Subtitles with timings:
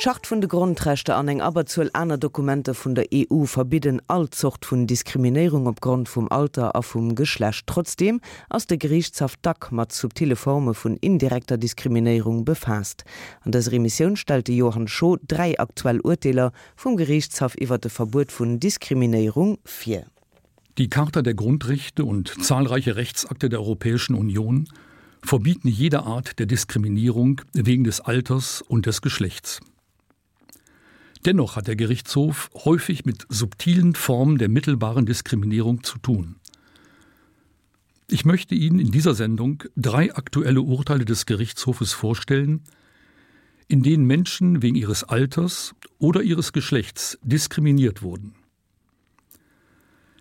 [0.00, 4.64] Schacht vun de Grundrechte an eng aber zuuel aner Dokumente vun der EU verbieden allzocht
[4.64, 10.36] vun Diskriminierung opgrund vum Alter a vum Geschlecht trotzdem aus der Gerichtshaft Dack mat subtile
[10.36, 12.80] Forme vun indirekter Diskriminierung befa.
[13.40, 18.60] An das Remission stellte Johann Scho drei aktuell Urteiler vum Gerichtshaft iwwer de Verbot vun
[18.60, 20.06] Diskriminierung 4.
[20.78, 24.68] Die Charta der Grundrechte und zahlreiche Rechtsakte der Europäischen Union
[25.24, 29.60] verbieten jede Art der Diskriminierung wegen des Alters und des Geschlechts.
[31.24, 36.36] Dennoch hat der Gerichtshof häufig mit subtilen Formen der mittelbaren Diskriminierung zu tun.
[38.10, 42.62] Ich möchte Ihnen in dieser Sendung drei aktuelle Urteile des Gerichtshofes vorstellen,
[43.66, 48.34] in denen Menschen wegen ihres Alters oder ihres Geschlechts diskriminiert wurden.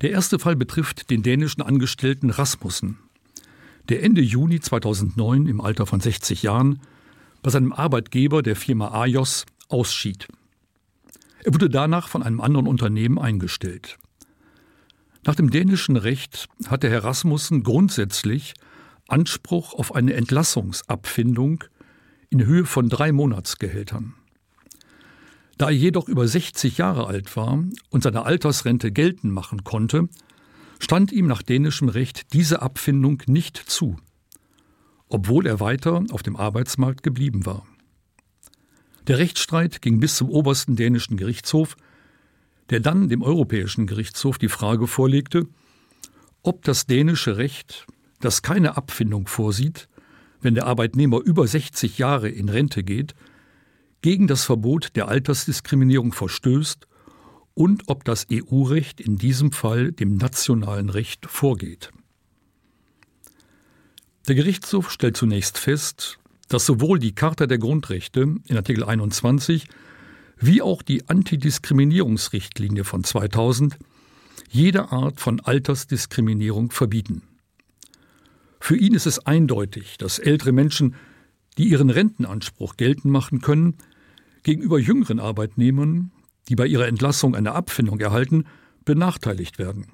[0.00, 2.98] Der erste Fall betrifft den dänischen Angestellten Rasmussen,
[3.88, 6.80] der Ende Juni 2009 im Alter von 60 Jahren
[7.42, 10.28] bei seinem Arbeitgeber der Firma Ajos ausschied.
[11.48, 13.96] Er wurde danach von einem anderen Unternehmen eingestellt.
[15.24, 18.52] Nach dem dänischen Recht hatte Herr Rasmussen grundsätzlich
[19.06, 21.64] Anspruch auf eine Entlassungsabfindung
[22.28, 24.12] in Höhe von drei Monatsgehältern.
[25.56, 30.10] Da er jedoch über 60 Jahre alt war und seine Altersrente geltend machen konnte,
[30.78, 33.96] stand ihm nach dänischem Recht diese Abfindung nicht zu,
[35.08, 37.66] obwohl er weiter auf dem Arbeitsmarkt geblieben war.
[39.08, 41.76] Der Rechtsstreit ging bis zum obersten dänischen Gerichtshof,
[42.68, 45.48] der dann dem Europäischen Gerichtshof die Frage vorlegte,
[46.42, 47.86] ob das dänische Recht,
[48.20, 49.88] das keine Abfindung vorsieht,
[50.42, 53.14] wenn der Arbeitnehmer über 60 Jahre in Rente geht,
[54.02, 56.86] gegen das Verbot der Altersdiskriminierung verstößt
[57.54, 61.90] und ob das EU-Recht in diesem Fall dem nationalen Recht vorgeht.
[64.28, 69.66] Der Gerichtshof stellt zunächst fest, dass sowohl die Charta der Grundrechte in Artikel 21
[70.40, 73.76] wie auch die Antidiskriminierungsrichtlinie von 2000
[74.50, 77.22] jede Art von Altersdiskriminierung verbieten.
[78.60, 80.94] Für ihn ist es eindeutig, dass ältere Menschen,
[81.58, 83.74] die ihren Rentenanspruch geltend machen können,
[84.42, 86.12] gegenüber jüngeren Arbeitnehmern,
[86.48, 88.44] die bei ihrer Entlassung eine Abfindung erhalten,
[88.84, 89.88] benachteiligt werden.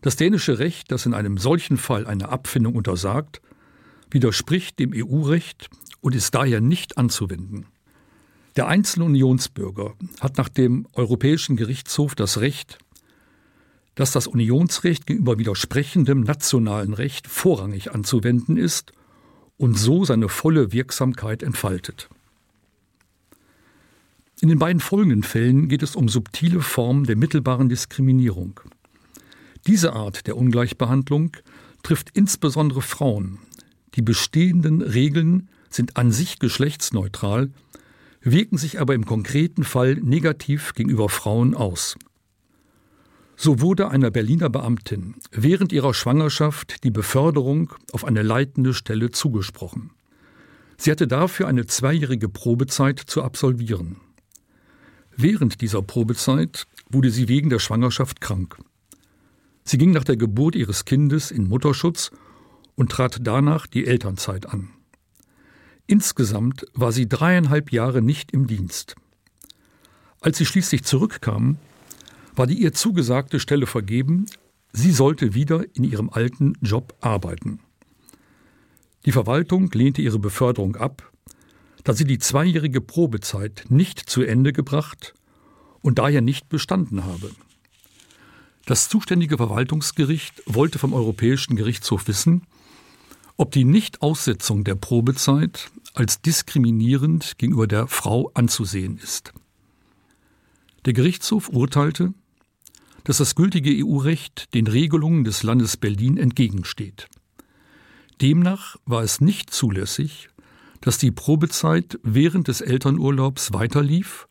[0.00, 3.40] Das dänische Recht, das in einem solchen Fall eine Abfindung untersagt,
[4.14, 5.68] widerspricht dem EU-Recht
[6.00, 7.66] und ist daher nicht anzuwenden.
[8.56, 12.78] Der einzelne Unionsbürger hat nach dem Europäischen Gerichtshof das Recht,
[13.96, 18.92] dass das Unionsrecht gegenüber widersprechendem nationalen Recht vorrangig anzuwenden ist
[19.56, 22.08] und so seine volle Wirksamkeit entfaltet.
[24.40, 28.60] In den beiden folgenden Fällen geht es um subtile Formen der mittelbaren Diskriminierung.
[29.66, 31.36] Diese Art der Ungleichbehandlung
[31.82, 33.38] trifft insbesondere Frauen,
[33.96, 37.50] die bestehenden Regeln sind an sich geschlechtsneutral,
[38.20, 41.96] wirken sich aber im konkreten Fall negativ gegenüber Frauen aus.
[43.36, 49.90] So wurde einer Berliner Beamtin während ihrer Schwangerschaft die Beförderung auf eine leitende Stelle zugesprochen.
[50.76, 53.96] Sie hatte dafür eine zweijährige Probezeit zu absolvieren.
[55.16, 58.56] Während dieser Probezeit wurde sie wegen der Schwangerschaft krank.
[59.64, 62.10] Sie ging nach der Geburt ihres Kindes in Mutterschutz
[62.76, 64.70] und trat danach die Elternzeit an.
[65.86, 68.96] Insgesamt war sie dreieinhalb Jahre nicht im Dienst.
[70.20, 71.58] Als sie schließlich zurückkam,
[72.34, 74.26] war die ihr zugesagte Stelle vergeben,
[74.72, 77.60] sie sollte wieder in ihrem alten Job arbeiten.
[79.04, 81.12] Die Verwaltung lehnte ihre Beförderung ab,
[81.84, 85.14] da sie die zweijährige Probezeit nicht zu Ende gebracht
[85.82, 87.30] und daher nicht bestanden habe.
[88.64, 92.46] Das zuständige Verwaltungsgericht wollte vom Europäischen Gerichtshof wissen,
[93.36, 99.32] ob die Nichtaussetzung der Probezeit als diskriminierend gegenüber der Frau anzusehen ist.
[100.84, 102.12] Der Gerichtshof urteilte,
[103.04, 107.08] dass das gültige EU-Recht den Regelungen des Landes Berlin entgegensteht.
[108.20, 110.28] Demnach war es nicht zulässig,
[110.80, 114.28] dass die Probezeit während des Elternurlaubs weiterlief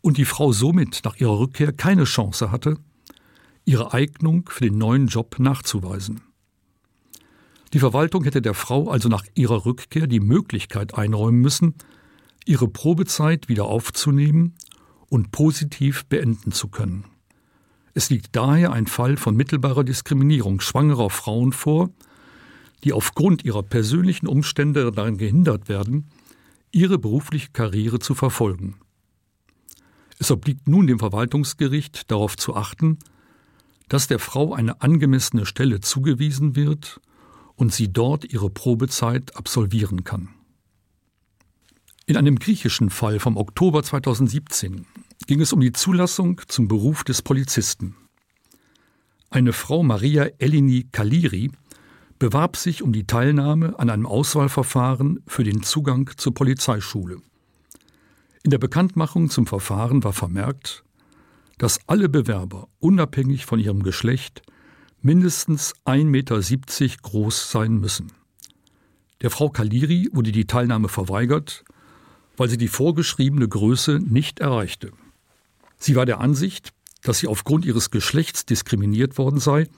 [0.00, 2.78] und die Frau somit nach ihrer Rückkehr keine Chance hatte,
[3.64, 6.20] ihre Eignung für den neuen Job nachzuweisen.
[7.74, 11.74] Die Verwaltung hätte der Frau also nach ihrer Rückkehr die Möglichkeit einräumen müssen,
[12.46, 14.54] ihre Probezeit wieder aufzunehmen
[15.08, 17.06] und positiv beenden zu können.
[17.92, 21.90] Es liegt daher ein Fall von mittelbarer Diskriminierung schwangerer Frauen vor,
[22.84, 26.06] die aufgrund ihrer persönlichen Umstände daran gehindert werden,
[26.70, 28.76] ihre berufliche Karriere zu verfolgen.
[30.20, 33.00] Es obliegt nun dem Verwaltungsgericht darauf zu achten,
[33.88, 37.00] dass der Frau eine angemessene Stelle zugewiesen wird
[37.56, 40.28] und sie dort ihre Probezeit absolvieren kann.
[42.06, 44.86] In einem griechischen Fall vom Oktober 2017
[45.26, 47.96] ging es um die Zulassung zum Beruf des Polizisten.
[49.30, 51.50] Eine Frau Maria Elini Kaliri
[52.18, 57.18] bewarb sich um die Teilnahme an einem Auswahlverfahren für den Zugang zur Polizeischule.
[58.42, 60.84] In der Bekanntmachung zum Verfahren war vermerkt,
[61.58, 64.42] dass alle Bewerber unabhängig von ihrem Geschlecht
[65.04, 66.40] mindestens 1,70 Meter
[67.02, 68.10] groß sein müssen.
[69.20, 71.62] Der Frau Kaliri wurde die Teilnahme verweigert,
[72.38, 74.92] weil sie die vorgeschriebene Größe nicht erreichte.
[75.78, 76.72] Sie war der Ansicht,
[77.02, 79.68] dass sie aufgrund ihres Geschlechts diskriminiert worden sei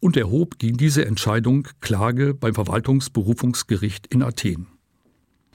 [0.00, 4.66] und erhob gegen diese Entscheidung Klage beim Verwaltungsberufungsgericht in Athen.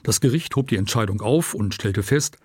[0.02, 2.38] Das Gericht hob die Entscheidung auf und stellte fest,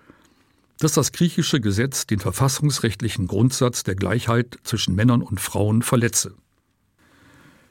[0.78, 6.34] dass das griechische Gesetz den verfassungsrechtlichen Grundsatz der Gleichheit zwischen Männern und Frauen verletze.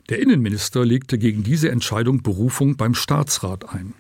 [0.09, 3.93] Der Innenminister legte gegen diese Entscheidung Berufung beim Staatsrat ein.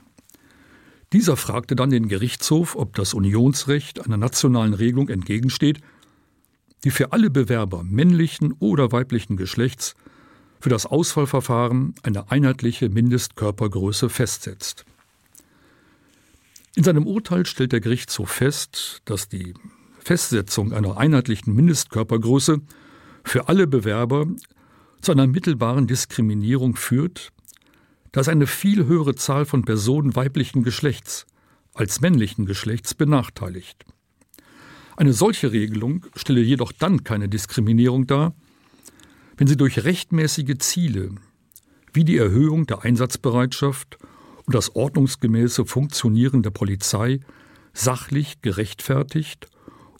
[1.13, 5.81] Dieser fragte dann den Gerichtshof, ob das Unionsrecht einer nationalen Regelung entgegensteht,
[6.83, 9.93] die für alle Bewerber männlichen oder weiblichen Geschlechts
[10.59, 14.85] für das Auswahlverfahren eine einheitliche Mindestkörpergröße festsetzt.
[16.75, 19.53] In seinem Urteil stellt der Gerichtshof fest, dass die
[19.99, 22.61] Festsetzung einer einheitlichen Mindestkörpergröße
[23.23, 24.27] für alle Bewerber
[25.01, 27.31] zu einer mittelbaren Diskriminierung führt,
[28.11, 31.25] dass eine viel höhere Zahl von Personen weiblichen Geschlechts
[31.73, 33.85] als männlichen Geschlechts benachteiligt.
[34.97, 38.35] Eine solche Regelung stelle jedoch dann keine Diskriminierung dar,
[39.37, 41.11] wenn sie durch rechtmäßige Ziele
[41.93, 43.97] wie die Erhöhung der Einsatzbereitschaft
[44.45, 47.19] und das ordnungsgemäße Funktionieren der Polizei
[47.73, 49.47] sachlich gerechtfertigt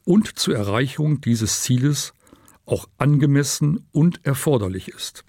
[0.03, 2.13] und zur Erreichung dieses Zieles
[2.69, 5.23] auch angemessen und erforderlich ist.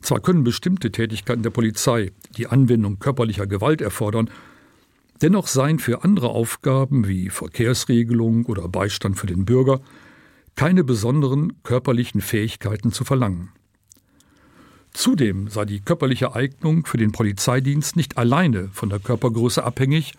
[0.00, 4.30] Zwar können bestimmte Tätigkeiten der Polizei die Anwendung körperlicher Gewalt erfordern,
[5.20, 9.80] dennoch seien für andere Aufgaben wie Verkehrsregelung oder Beistand für den Bürger
[10.54, 13.50] keine besonderen körperlichen Fähigkeiten zu verlangen.
[14.92, 20.14] Zudem sei die körperliche Eignung für den Polizeidienst nicht alleine von der Körpergröße abhängig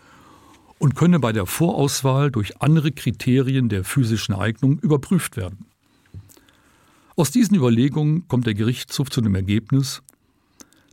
[0.80, 5.66] und könne bei der Vorauswahl durch andere Kriterien der physischen Eignung überprüft werden.
[7.16, 10.02] Aus diesen Überlegungen kommt der Gerichtshof zu dem Ergebnis,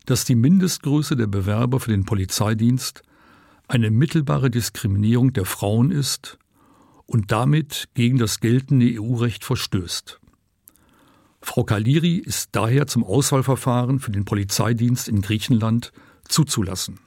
[0.06, 3.02] dass die Mindestgröße der Bewerber für den Polizeidienst
[3.70, 6.38] eine mittelbare Diskriminierung der Frauen ist
[7.06, 10.20] und damit gegen das geltende EU-Recht verstößt.
[11.42, 15.94] Frau Kaliri ist daher zum Auswahlverfahren für den Polizeidienst in Griechenland
[16.28, 17.00] zuzulassen.